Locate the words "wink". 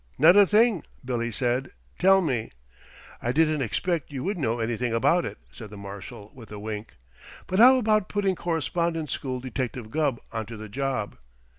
6.57-6.95